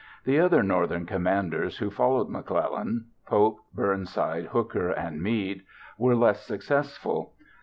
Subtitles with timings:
[0.23, 7.33] The other Northern commanders who followed McClellan—Pope, Burnside, Hooker, and Meade—were less successful.